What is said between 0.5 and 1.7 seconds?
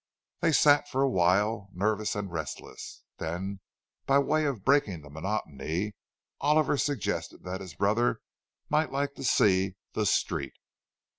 sat for a while,